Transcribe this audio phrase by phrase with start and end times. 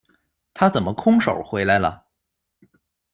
[0.55, 2.07] 他怎么空手回来了？